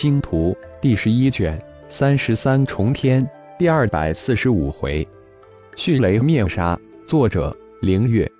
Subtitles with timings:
[0.00, 5.04] 星图第十一卷三十三重天第二百四十五回，
[5.74, 6.78] 迅雷灭杀。
[7.04, 8.30] 作者：凌月。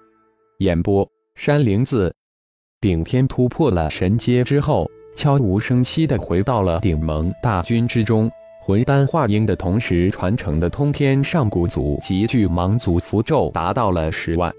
[0.59, 2.15] 演播：山灵子。
[2.81, 8.31] 顶天突破了神阶之后，悄无声息地回到了顶盟大军之中。
[8.63, 14.55] 魂丹化婴的同时传承的通天上古族及巨蟒族符咒达到了十万。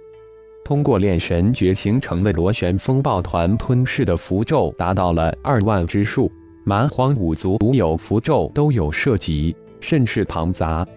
[0.66, 6.30] 通过炼神诀形成的螺旋风暴团吞噬的符咒达到了二万之数。
[6.70, 10.88] 蛮荒五族独有符咒都有涉及，甚是庞杂。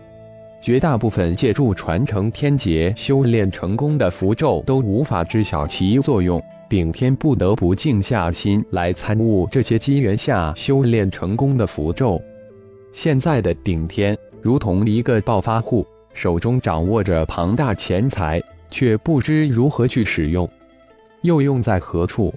[0.61, 12.21] 绝大部分借助传承天劫修炼成功的符咒都无法知晓其作用，顶天不得不静下心来参悟这些机缘下修炼成功的符咒。
[12.93, 20.47] 现在的顶天如同一个暴发户，手中掌握着庞大钱财，却不知如何去使用，
[21.23, 22.31] 又用在何处。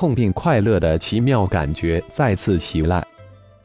[0.00, 3.06] 痛并快乐的奇妙感觉再次袭来，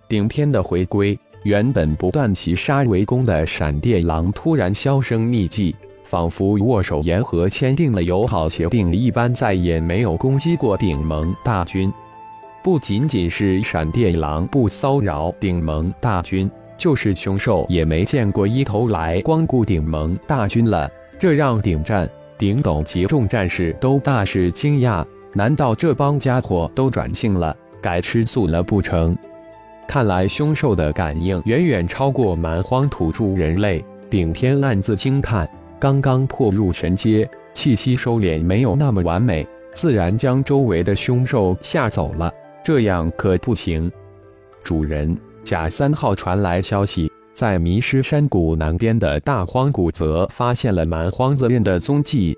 [0.05, 5.73] 顶天的回归，原本不断齐杀围攻的闪电狼突然销声匿迹，
[6.03, 11.89] 仿佛握手言和签订了友好协定一般，再也没有攻击过顶盟大军。
[12.61, 25.01] 不仅仅是闪电狼不骚扰顶盟大军，就是凶兽也没见过一头来光顾顶盟大军了，这让顶战、顶斗及众战士都大是惊讶。
[25.37, 29.13] 难道这帮家伙都转性了，改吃素了不成？
[29.85, 33.83] 看来凶兽的感应远远超过蛮荒土著人类。
[34.09, 35.45] 顶天暗自惊叹：
[35.77, 42.33] 刚刚破入神阶，气息收敛没有那么完美，自然将周围的凶兽吓走了。
[42.63, 43.91] 这样可不行。
[44.63, 52.37] 主人，甲三号传来消息，在迷失山谷南边的大荒谷泽发现了蛮荒子人的踪迹。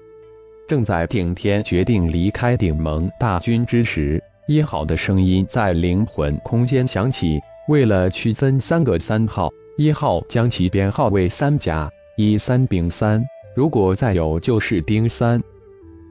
[0.68, 7.40] 正在顶天决定离开顶盟大军之时，一号的声音在灵魂空间响起。
[7.70, 13.24] 为了区分三个三号，一号将其编号为三甲一三丙三。
[13.56, 15.42] 如果再有，就是丁三。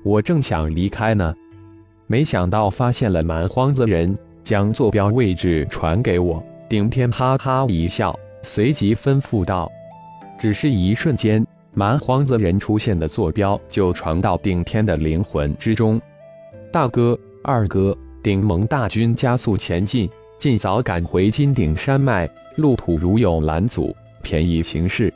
[0.02, 1.34] 我正想离开呢，
[2.06, 6.42] 没想到发现了蛮荒子人，将坐标位置传给我。
[6.66, 9.70] 顶天哈哈一笑，随即吩咐道
[10.40, 11.46] ：“只是一瞬间。”
[11.78, 16.00] 蛮荒子人出现的坐标就传到顶天的灵魂之中。
[16.72, 22.26] 大哥、二哥，顶盟大军加速前进，尽早赶回金顶山脉，
[22.56, 25.12] 路途如有拦阻，便宜行事。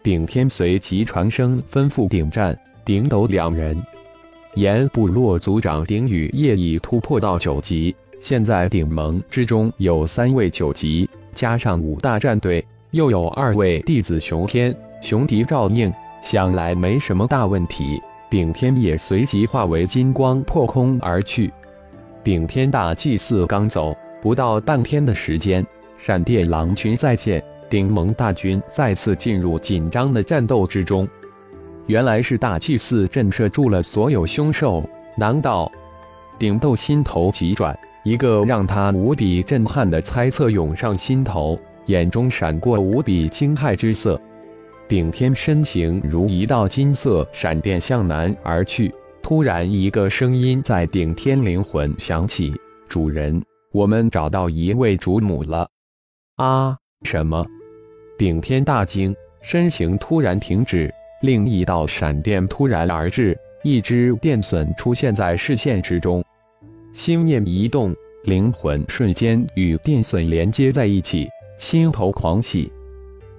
[0.00, 3.76] 顶天随即传声吩咐顶战、顶斗两人。
[4.54, 14.72] 岩部落族长顶羽业已突破到九级，现在顶盟之中有三位九级，加上五大战队，又有二位弟子熊天。
[15.00, 15.92] 雄敌照应，
[16.22, 18.00] 想来没什么大问题。
[18.30, 21.50] 顶天也随即化为金光破空而去。
[22.22, 25.66] 顶天大祭司刚走，不到半天的时间，
[25.98, 31.08] 闪电狼群再现，顶盟大军再次进入紧张的战斗之中。
[31.86, 34.84] 原来是大祭司震慑住了所有凶兽。
[35.16, 35.72] 难道？
[36.38, 44.20] 顶斗心头急转，一个让他无比震撼的猜测涌上心头，眼中闪过无比惊骇之色。
[44.88, 48.90] 顶天身形如一道金色闪电向南而去。
[49.22, 52.54] 突然，一个声音在顶天灵魂响起
[52.88, 55.68] ：“主人，我们找到一位主母了。”
[56.36, 56.74] 啊！
[57.02, 57.46] 什么？
[58.16, 60.90] 顶天大惊，身形突然停止。
[61.20, 66.24] 另一道闪电突然而至，一只电隼出现在视线之中。
[66.94, 67.94] 心念一动，
[68.24, 71.28] 灵魂瞬间与电隼连接在一起，
[71.58, 72.72] 心头狂喜，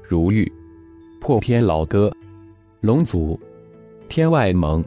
[0.04, 0.52] 如玉。
[1.30, 2.12] 破天老哥，
[2.82, 3.40] 龙族，
[4.08, 4.84] 天外盟，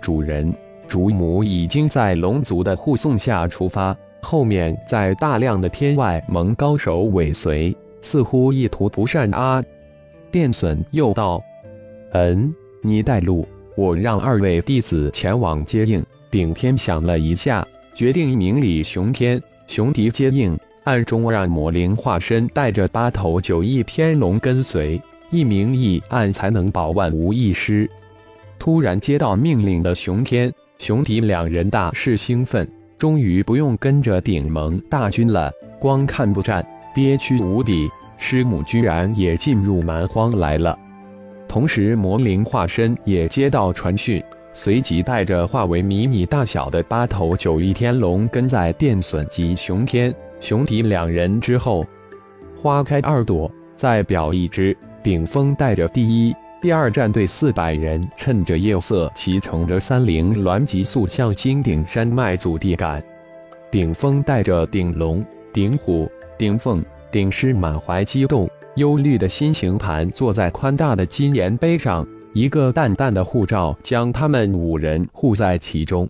[0.00, 0.52] 主人，
[0.88, 9.62] 主母已经在龙族的护送下出发，后面在大量的天外盟高手尾随，似乎意图不善啊！
[10.32, 11.40] 电隼又道
[12.14, 12.52] ：“嗯，
[12.82, 17.64] 你带路，我让二位弟子前往接应。”顶天想了一下，
[17.94, 25.00] 决定明里雄天、雄敌接应，暗中让魔灵化身带着八头九翼天龙跟随。
[25.30, 27.88] 一明一暗，才能保万无一失。
[28.58, 32.68] 突然接到命令的熊天、熊迪两人大是兴奋，
[32.98, 37.88] 终于不用跟着顶盟大军了，光看不战，憋屈无比。
[38.18, 40.78] 师母居然也进入蛮荒来了。
[41.48, 44.22] 同时，魔灵化身也接到传讯，
[44.52, 51.86] 随即带着化为迷你大小的八头九翼天龙，跟在电隼及熊天、熊迪两人之后。
[52.60, 54.76] 花开二朵，再表一枝。
[55.02, 63.02] 顶峰带着第一、第二战队四百人，趁着夜色骑乘着三菱鸾急速向金顶山脉祖地赶。
[63.70, 65.24] 顶峰带着顶龙、
[65.54, 76.06] 顶虎、顶凤、顶狮满怀激动、忧虑的心情盘坐在宽大的金岩碑上，一个淡淡的护罩将他们五人护在其中。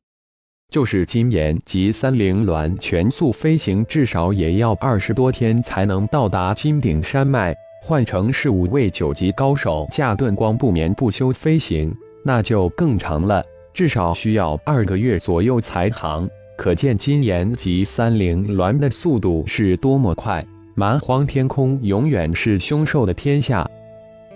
[0.68, 7.54] 就是金岩及三灵鸾全速飞行，至少也要二十多天才能到达金顶山脉。
[7.82, 11.92] 换成是五位九级高手驾遁光不眠不休飞行，
[12.22, 13.42] 那就更长了，
[13.72, 16.28] 至少需要二个月左右才行。
[16.56, 20.44] 可见金岩级三灵鸾的速度是多么快！
[20.74, 23.68] 蛮荒天空永远是凶兽的天下，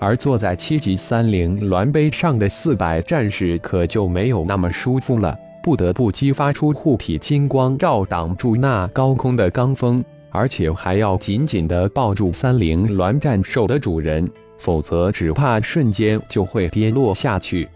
[0.01, 10.03] 而坐在七级三灵鸾碑上的四百战士可就没有那么舒服了，不得不激发出护体金光，照挡住那高空的罡风。
[10.35, 14.29] 而且还要紧紧地抱住三灵鸾战兽的主人，
[14.59, 17.69] 否则只怕瞬间就会跌落下去。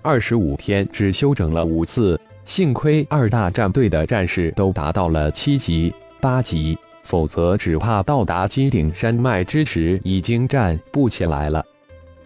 [0.00, 11.66] 二十五天只休整了五次，幸亏二大战队的战士都达到了七级、八级，否则只怕到达金顶山脉之时已经站不起来了。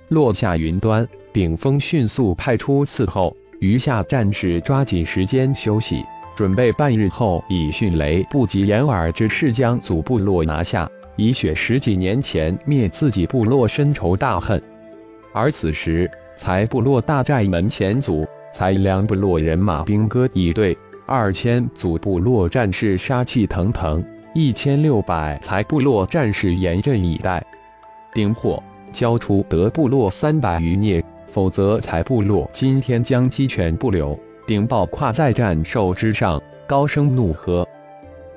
[0.09, 6.05] 落下云端，顶峰迅速派出伺候，余下战士抓紧时间休息。
[6.34, 14.61] 准备半日后以迅雷不及掩耳之势将祖部落拿下，以雪十几年前灭自己部落深仇大恨。
[15.32, 20.76] 而此时，才部落大寨门前，祖才两部落人马兵戈以对，
[21.06, 24.02] 二千祖部落战士杀气腾腾，
[24.35, 27.44] 一千六百才部落战士严阵以待。
[28.14, 28.62] 丁火
[28.93, 34.19] 交出德部落三百余孽，否则才部落今天将鸡犬不留。
[34.44, 37.67] 顶豹跨在战兽之上，高声怒喝：“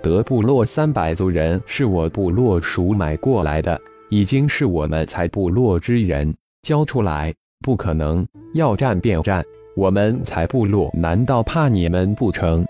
[0.04, 3.80] 德部落三百族人是我部落赎买过来的，
[4.10, 7.34] 已经是我们才部落之人，交出来！
[7.62, 9.44] 不可能，要战便战！
[9.76, 12.66] 我们才部落难道怕你们不成？”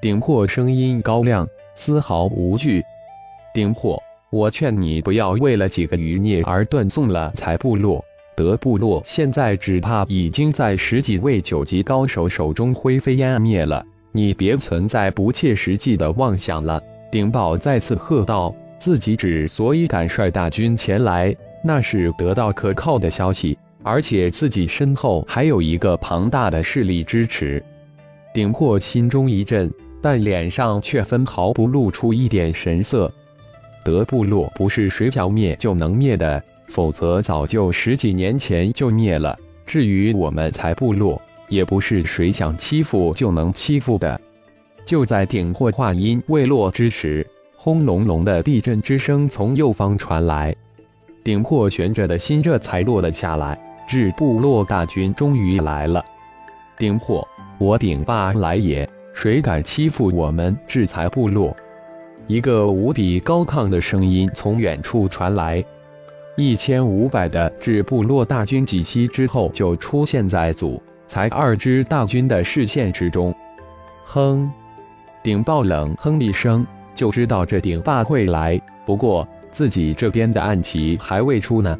[0.00, 2.80] 顶破声音高亮，丝毫无惧。
[3.52, 4.00] 顶破，
[4.30, 8.02] 我劝你不要为了几个余孽而断送了才部落。
[8.36, 16.82] 德部落现在只怕已经在十几位九级高手手中灰飞烟灭了，你别存在不切实际的妄想了。
[17.12, 27.62] 顶宝再次喝道：“自己之所以敢率大军前来，那是得到可靠的消息，而且自己身后还有一个庞大的势力支持。”
[28.32, 29.68] 顶破心中一震，
[30.00, 33.12] 但脸上却分毫不露出一点神色。
[33.84, 36.42] 德部落不是谁想灭就能灭的。
[36.70, 39.36] 否则早就十几年前就灭了。
[39.66, 44.18] 至于我们才部落，也不是谁想欺负就能欺负的。
[44.86, 47.26] 就在顶破话音未落之时，
[47.56, 50.54] 轰隆隆的地震之声从右方传来，
[51.22, 53.58] 顶破悬着的心这才落了下来。
[53.88, 56.04] 至部落大军终于来了。
[56.78, 57.26] 顶破，
[57.58, 58.88] 我顶霸来也！
[59.12, 61.54] 谁敢欺负我们制裁部落？
[62.28, 65.62] 一个无比高亢的声音从远处传来。
[66.40, 73.34] 一千五百的至部落大军几息之后就出现在祖才二支大军的视线之中。
[74.06, 74.50] 哼！
[75.22, 78.58] 顶爆冷哼一声，就知道这顶霸会来。
[78.86, 81.78] 不过自己这边的暗棋还未出呢。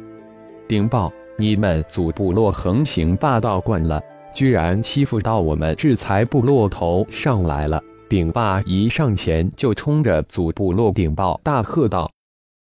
[0.67, 3.99] 顶爆，你们祖部落横行霸道惯了，
[4.31, 7.81] 居然欺负到我们制裁部落头上来了！
[8.07, 12.11] 顶霸一上前就冲着祖部落顶爆大喝道。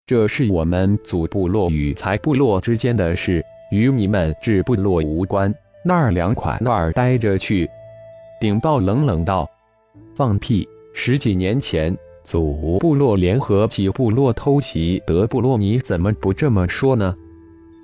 [0.09, 5.55] 这是我们祖部落与财部落之间的事，与你们治部落无关。
[5.85, 7.69] 那儿凉快，那儿待着去。
[8.41, 9.47] 顶豹冷冷道
[10.17, 10.67] ：“放屁！
[10.95, 17.15] 十几年前，祖部落联合起部落偷袭德部落，你怎么不这么说呢？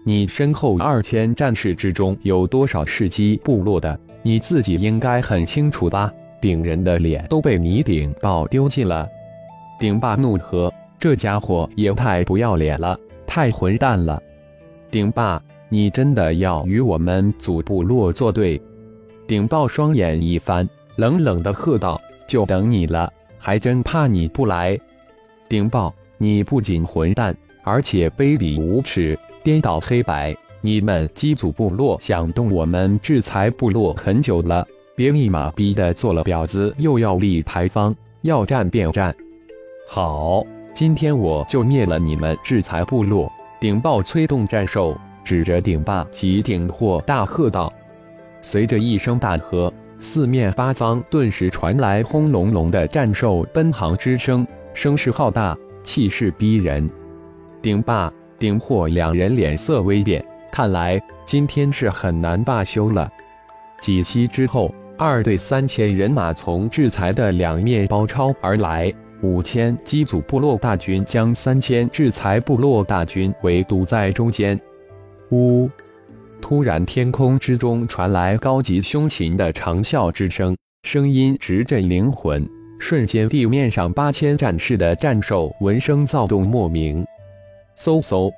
[0.06, 4.00] 你身后二千战士之中有多少是基部落的？
[4.22, 6.10] 你自己应该很清楚吧？
[6.40, 9.06] 顶人的脸都被你顶豹丢尽了。”
[9.78, 10.72] 顶霸怒喝。
[11.04, 14.22] 这家伙也太不要脸了，太混蛋了！
[14.90, 18.58] 顶霸，你真的要与我们祖部落作对？
[19.26, 24.80] 顶爆双眼一翻，冷冷的喝道：“就等你了，还真怕你不来！”
[25.46, 30.34] 顶爆，你不仅混蛋，而且卑鄙无耻，颠倒黑白！
[30.62, 39.14] 你们机祖部落想动我们制裁部落很久了，别立马逼的做了婊子，又要立牌坊，要战便战！
[39.86, 40.42] 好！
[40.74, 43.32] 今天我就灭了你们制裁部落！
[43.60, 47.72] 顶豹催动战兽，指着顶霸及顶货大喝道。
[48.42, 56.90] 随着一声大喝，四面八方顿时传来轰隆隆的战兽奔航之声，声势浩大，气势逼人。
[57.62, 63.08] 顶霸、顶货两人脸色微变，看来今天是很难罢休了。
[63.80, 68.92] 几息之后，二队三千人马从制裁的两面包抄而来。
[69.24, 74.60] 五千机组部落大军将三千制裁部落大军围堵在中间。
[75.30, 75.66] 呜！
[76.42, 82.46] 突然，天空之中传来高级凶禽的长啸之声，声音直震灵魂。
[82.78, 87.02] 瞬间，地面上八千战士的战兽闻声躁动莫名。
[87.78, 88.30] 嗖嗖，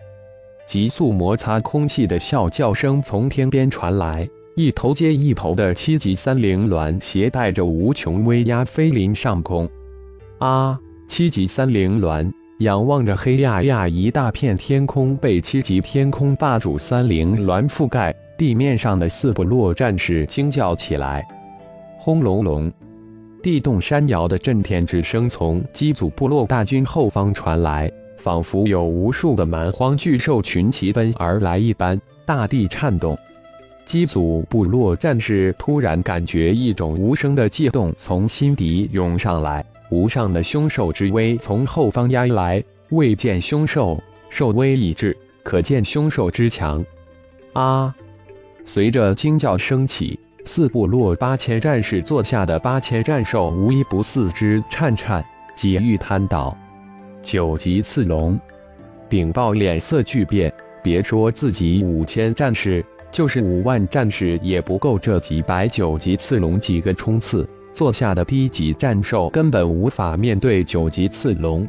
[0.68, 9.68] 急速摩擦空气的啸叫声从天边传来，一头接一头的七级三灵鸾携带着无穷威压飞临上空。
[10.38, 10.78] 啊！
[11.08, 21.26] 七级三灵鸾仰望着黑压压一大片天空，被七级天空霸主三灵鸾覆盖，地面上的四部落战士惊叫起来。
[21.98, 22.70] 轰隆隆！
[23.42, 33.16] 地动山摇的震天之声从机组部落大军后方传来，仿佛有无数的蛮荒巨兽群齐奔而来一般，大地颤动。
[33.84, 42.62] 机组部落战士突然感觉一种无声的悸动从心底涌上来，无上的凶兽之威从后方压来。
[42.90, 44.00] 未见凶兽，
[44.30, 46.84] 兽威已至，可见凶兽之强。
[47.52, 47.94] 啊！
[48.64, 50.18] 随着惊叫声起。
[50.44, 55.24] 四部落八千战士坐下的八千战兽无一不四肢颤颤，
[55.56, 56.56] 几欲瘫倒。
[57.20, 58.38] 九级刺龙，
[59.08, 60.52] 顶豹脸色巨变。
[60.84, 67.44] 别说自己五千战士，就是五万战士也不够这几百九级刺龙几个冲刺。
[67.76, 71.68] 坐下的低级战兽根本无法面对九级刺龙。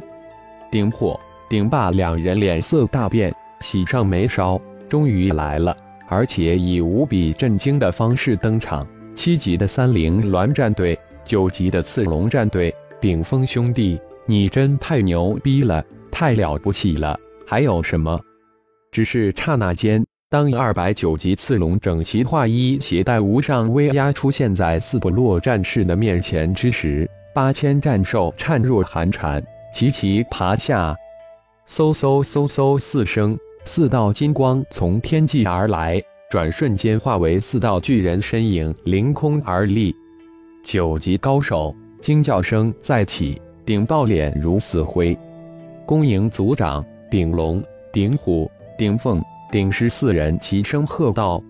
[0.70, 5.76] 顶火、顶霸两人脸色大变，喜上眉梢，终于来了。
[6.08, 17.20] 而且以无比震惊的方式登场，七级的三灵鸾战队，九级的刺龙战队，顶峰兄弟，你真太牛逼了，太了不起了！
[17.46, 18.18] 还有什么？
[18.90, 29.42] 只是刹那间，当二百九级刺龙整齐划一、携带无上威压出现在四部落战士的面前之时，八千战兽颤若寒蝉，
[29.72, 30.94] 齐齐爬下。
[31.66, 33.38] 嗖嗖嗖嗖四声。
[33.64, 35.98] 四道金光从天际而来，
[36.30, 39.94] 转瞬间化为四道巨人身影凌空而立。
[40.62, 45.16] 九级高手惊叫声再起，顶爆脸如死灰。
[45.86, 51.42] 恭迎族长顶龙、顶虎、顶凤、顶狮四人齐声喝道：“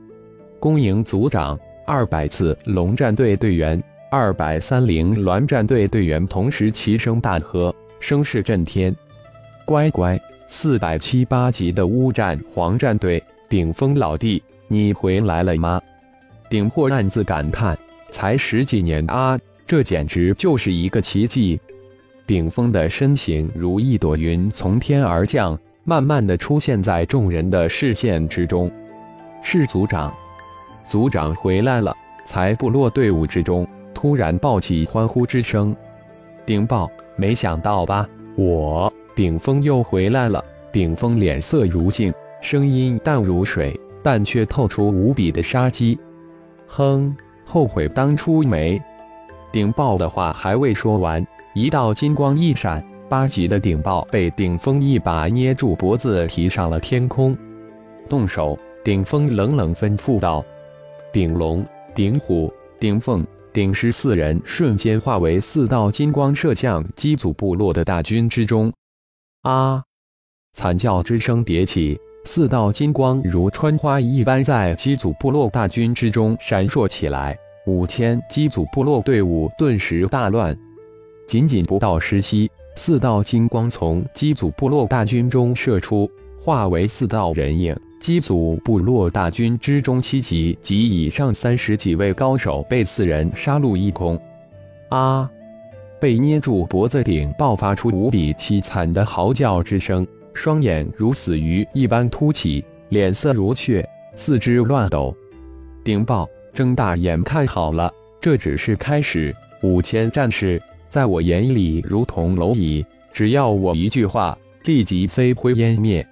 [0.61, 8.95] 恭迎族长！”二百次龙战队队员、二百三零鸾战队队员同时齐声大喝，声势震天。
[9.65, 10.19] 乖乖。
[10.51, 15.79] 四百七八级的乌战黄战队顶峰老弟，你回来了吗？
[16.49, 17.77] 顶破暗自感叹：
[18.11, 21.61] 才十几年啊，这简直就是一个奇迹！
[22.27, 28.71] 顶峰的身形如一朵云从天而降，慢慢的出现在众人的视线之中。
[29.43, 30.13] 是族长，
[30.87, 31.97] 族长回来了！
[32.27, 35.75] 才部落队伍之中突然爆起欢呼之声。
[36.45, 38.07] 顶爆，没想到吧？
[38.37, 38.93] 我。
[39.17, 40.45] 顶峰又回来了。
[40.71, 45.99] 顶峰脸色如镜，声音淡如水，但却透出无比的杀机。
[46.67, 47.17] 哼，
[47.47, 48.79] 后悔当初没。
[49.51, 57.37] 顶爆的话还未说完，一道金光一闪，八级的顶爆被顶峰一把捏住脖子，提上了天空。
[58.09, 58.59] 动手！
[58.85, 60.45] 顶峰冷冷吩咐道。
[61.13, 68.73] 顶龙、顶虎、顶凤、顶狮四人瞬间化为四道金光，射向机组部落的大军之中。
[69.43, 69.83] 啊！
[70.55, 77.37] 惨叫之声迭起，四道金光如穿花一般在机组部落大军之中闪烁起来。
[77.67, 80.57] 五千机组部落队伍顿时大乱。
[81.27, 86.09] 仅仅不到十息，四道金光从机组部落大军中射出，
[86.41, 87.77] 化为四道人影。
[88.01, 94.17] 机组部落大军之中，七级及以上三十几位高手被四人杀戮一空。
[94.91, 95.29] 啊！
[96.01, 105.13] 被捏住脖子顶，爆发出无比凄惨的嚎叫之声，双眼如死鱼一般凸起，脸色如血，四肢乱抖。
[105.83, 109.35] 顶爆，睁大眼看好了，这只是开始。
[109.65, 116.07] 五千战士在我眼里如同蝼蚁，只要我一句话，立即飞灰烟灭。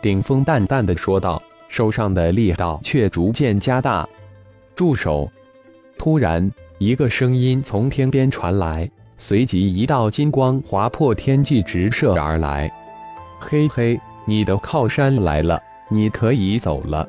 [0.00, 4.08] 顶峰淡淡的说道，手上的力道却逐渐加大。
[4.76, 5.30] 住手！
[5.96, 8.88] 突然，一个声音从天边传来。
[9.16, 12.70] 随即，一道金光划破天际，直射而来。
[13.38, 17.08] 嘿嘿，你的靠山来了，你可以走了。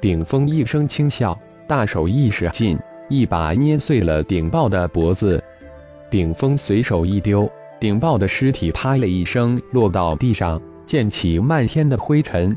[0.00, 2.78] 顶峰一声轻笑，大手一使劲，
[3.08, 5.42] 一把捏碎了顶爆的脖子。
[6.10, 12.56] 顶峰随手一丢，顶爆的尸体啪的一声落到地上，溅起漫天的灰尘。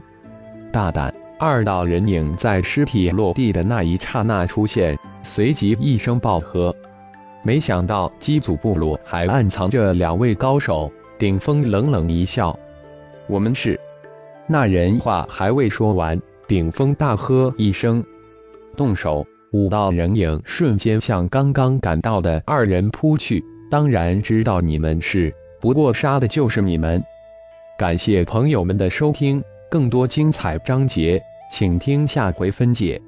[0.72, 1.14] 大胆！
[1.38, 6.74] 二道人影在尸体落地的那一刹那出现，随即一声爆喝。
[7.44, 10.92] 没想到机组部落还暗藏着两位高手。
[11.18, 12.58] 顶峰冷冷一笑
[13.28, 13.80] ：“我们是……”
[14.48, 18.04] 那人话还未说完，顶峰大喝一声
[18.78, 23.44] ：“动手！”五道人影瞬间向刚刚赶到的二人扑去。
[23.70, 27.02] 当然知道你们是，不过杀的就是你们。
[27.78, 33.02] 感谢朋友们的收听，更多精彩章节，请听下回分解。